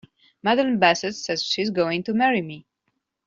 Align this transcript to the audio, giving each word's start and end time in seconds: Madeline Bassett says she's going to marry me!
Madeline 0.41 0.79
Bassett 0.79 1.13
says 1.15 1.43
she's 1.45 1.69
going 1.69 2.01
to 2.01 2.11
marry 2.15 2.41
me! 2.41 2.65